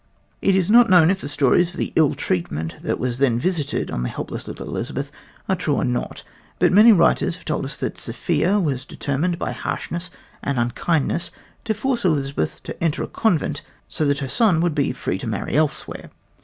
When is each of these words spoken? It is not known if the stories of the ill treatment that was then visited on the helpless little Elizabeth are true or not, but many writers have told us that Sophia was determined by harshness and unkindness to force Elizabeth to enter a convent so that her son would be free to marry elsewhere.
It 0.41 0.55
is 0.55 0.67
not 0.67 0.89
known 0.89 1.11
if 1.11 1.21
the 1.21 1.29
stories 1.29 1.69
of 1.69 1.77
the 1.77 1.93
ill 1.95 2.15
treatment 2.15 2.73
that 2.81 2.97
was 2.97 3.19
then 3.19 3.39
visited 3.39 3.91
on 3.91 4.01
the 4.01 4.09
helpless 4.09 4.47
little 4.47 4.67
Elizabeth 4.67 5.11
are 5.47 5.55
true 5.55 5.75
or 5.75 5.85
not, 5.85 6.23
but 6.57 6.71
many 6.71 6.91
writers 6.91 7.35
have 7.35 7.45
told 7.45 7.65
us 7.65 7.77
that 7.77 7.99
Sophia 7.99 8.59
was 8.59 8.83
determined 8.83 9.37
by 9.37 9.51
harshness 9.51 10.09
and 10.41 10.57
unkindness 10.57 11.29
to 11.65 11.75
force 11.75 12.03
Elizabeth 12.03 12.63
to 12.63 12.83
enter 12.83 13.03
a 13.03 13.07
convent 13.07 13.61
so 13.87 14.03
that 14.05 14.17
her 14.21 14.27
son 14.27 14.59
would 14.61 14.73
be 14.73 14.91
free 14.91 15.19
to 15.19 15.27
marry 15.27 15.55
elsewhere. 15.55 16.09